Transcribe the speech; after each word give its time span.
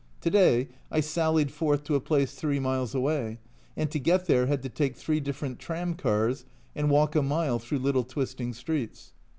To 0.21 0.31
day 0.31 0.67
I 0.89 0.99
sallied 0.99 1.51
forth 1.51 1.83
to 1.83 1.93
a 1.93 1.99
place 1.99 2.33
three 2.33 2.59
miles 2.59 2.95
away, 2.95 3.37
and 3.77 3.91
to 3.91 3.99
get 3.99 4.25
there 4.25 4.47
had 4.47 4.63
to 4.63 4.67
take 4.69 4.95
three 4.95 5.19
different 5.19 5.59
tram 5.59 5.93
cars 5.93 6.43
and 6.75 6.89
walk 6.89 7.15
a 7.15 7.21
mile 7.21 7.59
through 7.59 7.77
little 7.85 8.03
twisting 8.03 8.51
streets. 8.53 9.13